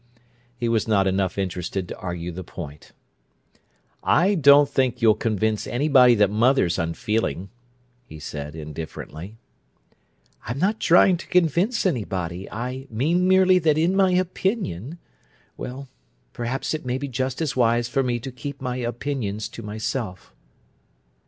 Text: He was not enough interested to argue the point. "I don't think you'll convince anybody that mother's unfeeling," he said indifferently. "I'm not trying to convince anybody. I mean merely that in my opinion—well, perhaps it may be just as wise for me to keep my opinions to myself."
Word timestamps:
He 0.57 0.67
was 0.67 0.87
not 0.87 1.05
enough 1.05 1.37
interested 1.37 1.87
to 1.87 1.97
argue 1.99 2.31
the 2.31 2.43
point. 2.43 2.91
"I 4.03 4.33
don't 4.33 4.67
think 4.67 4.99
you'll 4.99 5.13
convince 5.13 5.67
anybody 5.67 6.15
that 6.15 6.31
mother's 6.31 6.79
unfeeling," 6.79 7.51
he 8.03 8.17
said 8.17 8.55
indifferently. 8.55 9.37
"I'm 10.47 10.57
not 10.57 10.79
trying 10.79 11.17
to 11.17 11.27
convince 11.27 11.85
anybody. 11.85 12.49
I 12.51 12.87
mean 12.89 13.27
merely 13.27 13.59
that 13.59 13.77
in 13.77 13.95
my 13.95 14.13
opinion—well, 14.13 15.87
perhaps 16.33 16.73
it 16.73 16.83
may 16.83 16.97
be 16.97 17.07
just 17.07 17.39
as 17.39 17.55
wise 17.55 17.87
for 17.87 18.01
me 18.01 18.19
to 18.21 18.31
keep 18.31 18.59
my 18.59 18.77
opinions 18.77 19.47
to 19.49 19.61
myself." 19.61 20.33